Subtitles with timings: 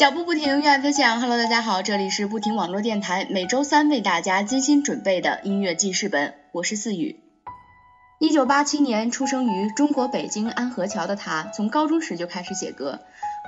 [0.00, 1.20] 脚步不停，音乐分享。
[1.20, 7.20] Hello，大家好，这里是不停网络电台，每周三为大家精心准备的音乐记事本，我是四雨。
[8.18, 13.00] 一九八七年出生于中国北京安河桥的他，从高中时就开始写歌，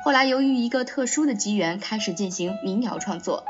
[0.05, 3.45] 后来由于一个特殊的机缘，开始进行民谣创作。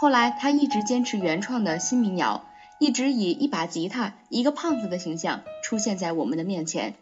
[0.00, 2.46] 后来他一直坚持原创的新民谣，
[2.78, 6.94] 一直以一把吉他、一个胖子的形象出现在我们的面前。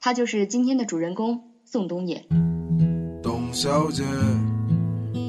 [0.00, 2.24] 他就是今天的主人公宋冬野。
[3.22, 4.02] 董小姐。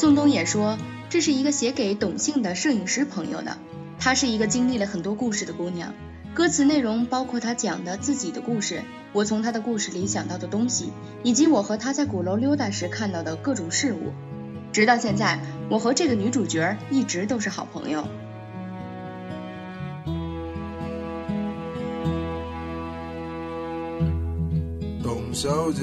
[0.00, 0.78] 宋冬野说
[1.12, 3.58] ：“这是一个写给董姓的摄影师朋友的。
[3.98, 5.92] 她是一个经历了很多故事的姑娘。
[6.32, 8.80] 歌词内容包括她讲的自己的故事，
[9.12, 10.90] 我从她的故事里想到的东西，
[11.22, 14.14] 以及我和她在鼓楼溜达时看到的各种事物。
[14.72, 18.08] 直到现在，我和这个女主角一直都是好朋友。”
[25.04, 25.82] 董小姐。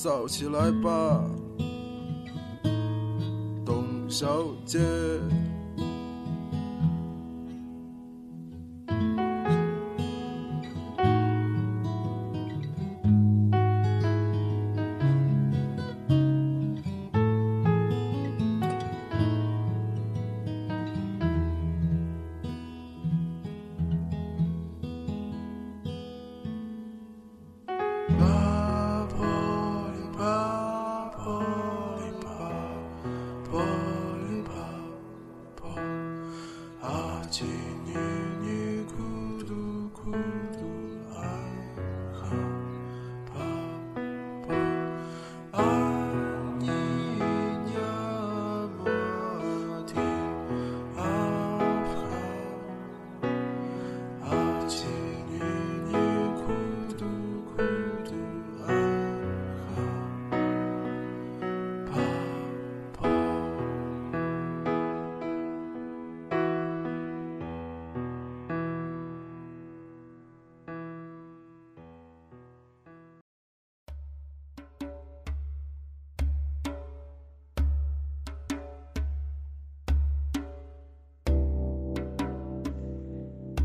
[0.00, 1.28] 早起来吧，
[3.66, 4.78] 董小姐。
[37.30, 37.77] 记。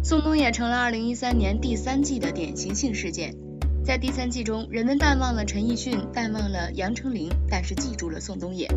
[0.05, 3.33] 宋冬野成了2013年第三季的典型性事件。
[3.85, 8.67] 在第三季中，人们淡忘了陈奕迅，淡忘了杨丞琳，但是记住了宋冬野。《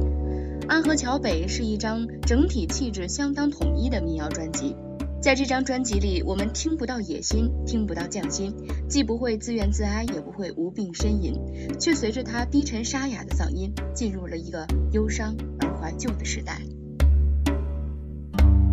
[0.69, 4.77] 安河桥北》是一张整体气质相当统一的民谣专辑。
[5.21, 8.55] 在这张专辑里，我们听不到野心，听不到匠心，
[8.89, 11.35] 既不会自怨自哀，也不会无病呻吟，
[11.81, 16.61] 却随着他低沉沙哑的嗓音，进入了一个忧伤而怀旧的时代。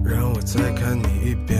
[0.05, 1.59] 让我再看你一遍，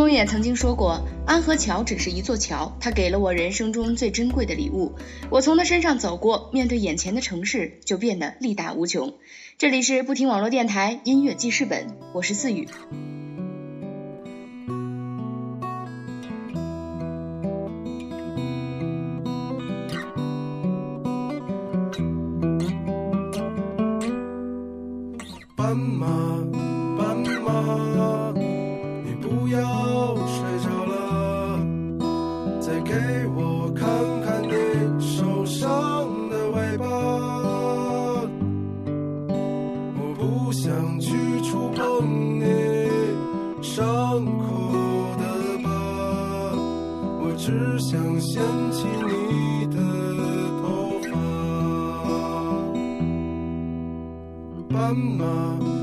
[0.00, 4.94] 宋冬野曾经说过：“安河桥只是一座桥，它给了我人生中最珍贵的礼物。
[5.28, 9.12] 我从它身上走过，面对眼前的城市，就变得力大无穷。”
[9.58, 12.66] 这里是不听网络电台音乐记事本，我是四雨。
[54.72, 55.79] 斑马，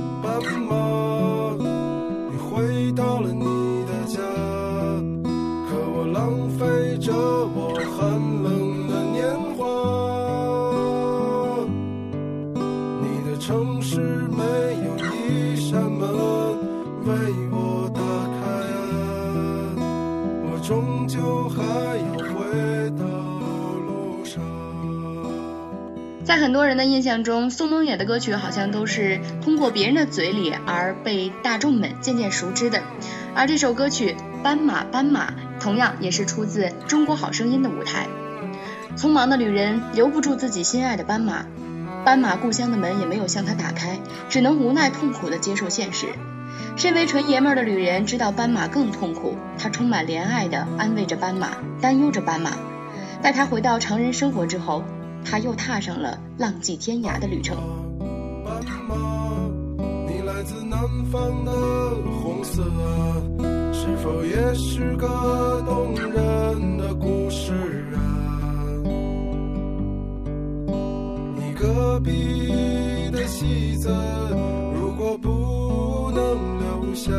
[26.27, 32.81] 在很多人的印象中，宋冬野的歌曲好像都是通过别人的嘴里而被大众们渐渐熟知的。
[33.33, 35.31] 而这首歌曲《斑马斑马》
[35.61, 38.07] 同样也是出自《中国好声音》的舞台。
[38.97, 41.45] 匆忙的旅人留不住自己心爱的斑马，
[42.03, 46.07] 斑马故乡的门也没有向他打开，只能无奈痛苦地接受现实。
[46.75, 52.51] 身为纯爷们儿的旅人知道斑马更痛苦，他充满怜爱地安慰着斑马，担忧着斑马。
[53.21, 54.83] 待他回到常人生活之后。
[55.29, 57.57] 他又踏上了浪迹天涯的旅程。
[58.45, 58.95] 斑马，
[60.07, 60.79] 你来自南
[61.11, 61.51] 方的
[62.21, 62.63] 红色，
[63.73, 67.51] 是否也是个动人的故事
[67.93, 67.99] 啊？
[71.35, 72.09] 你隔壁
[73.11, 73.93] 的戏子，
[74.73, 76.23] 如果不能
[76.57, 77.11] 留下，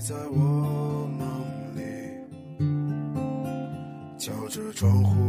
[0.00, 1.28] 你在我梦
[1.74, 1.82] 里，
[4.16, 5.27] 敲着窗户，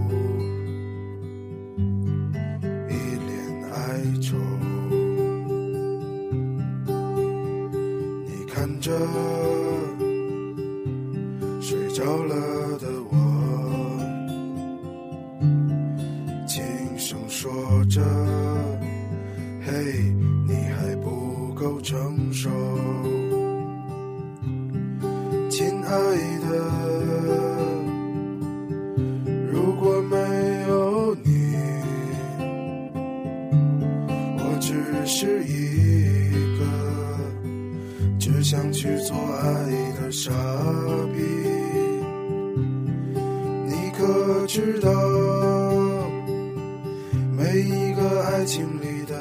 [48.39, 49.17] 爱情里的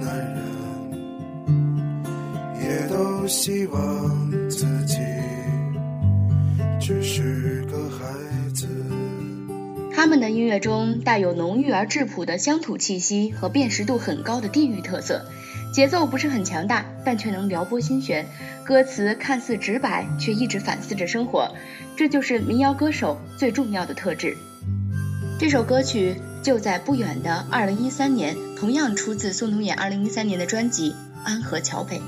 [0.00, 0.44] 男人，
[2.62, 3.26] 也都。
[3.26, 4.98] 希望自己
[6.80, 8.06] 只是个孩
[8.54, 8.68] 子。
[9.92, 15.26] 他们的音乐中带有浓郁而质朴的乡土气息和辨识度很高的地域特色，
[15.74, 18.26] 节奏不是很强大，但却能撩拨心弦。
[18.64, 21.50] 歌词看似直白，却一直反思着生活，
[21.96, 24.36] 这就是民谣歌手最重要的特质。
[25.40, 30.90] 这首歌曲就在不远的二零一三年，同样出自宋冬野二零一三年的专辑
[31.24, 31.98] 《安河桥北》。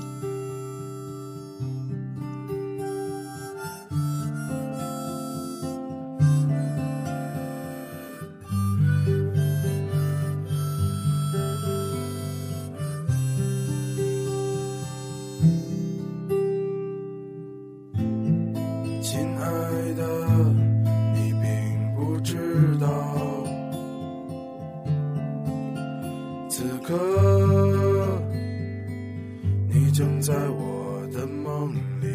[29.97, 32.09] 正在我的梦里，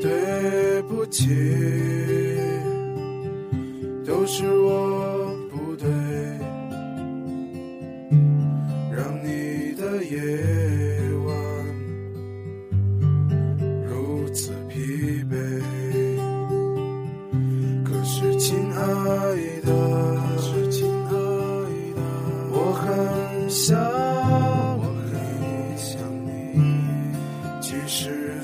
[0.00, 1.26] 对不起，
[4.06, 5.17] 都是我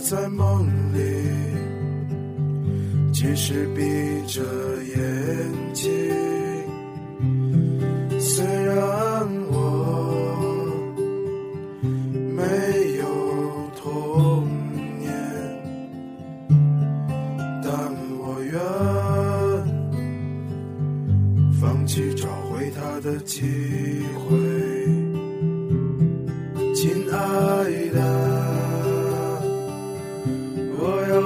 [0.04, 1.00] 在梦里
[3.10, 3.80] 即使闭
[4.26, 4.42] 着
[4.84, 6.23] 眼睛。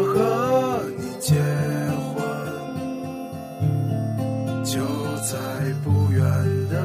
[0.05, 1.35] 和你结
[2.15, 2.25] 婚，
[4.65, 4.81] 就
[5.23, 5.37] 在
[5.85, 6.21] 不远
[6.71, 6.79] 的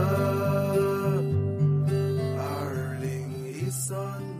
[2.38, 3.08] 二零
[3.46, 3.98] 一三。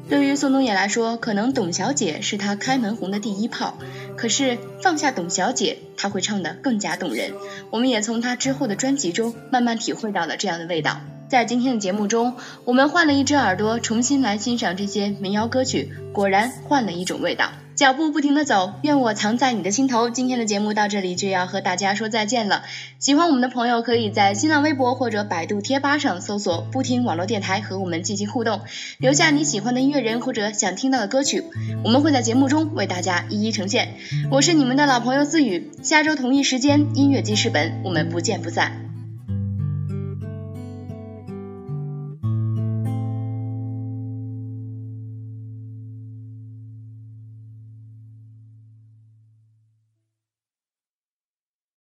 [0.10, 3.78] 对于宋冬野来说，可能董小姐是他开门红的第一炮，
[4.16, 7.34] 可是放下董小姐，他会唱得更加动人。
[7.72, 11.00] 我们也从他之后的专辑中慢慢体会到了这样的味道。
[11.30, 17.50] 在今天的节目中，我们换了一只耳朵，重新来欣赏这些民谣歌曲，果然换了一种味道。
[17.76, 20.12] 脚步不停的走，愿我藏在你的心头。
[20.12, 22.64] 今天的节目到这里就要和大家说再见了。
[23.00, 28.62] 喜欢我们的朋友可以在新浪微博或者百度贴吧上搜索“不听网络电台”和我们进行互动，
[29.00, 31.44] 留下你喜欢的音乐人或者想听到的歌曲，
[31.84, 33.96] 我们会在节目中为大家一一呈现。
[34.30, 38.93] 我是你们的老朋友思雨，下周同一时间音乐记事本，我们不见不散。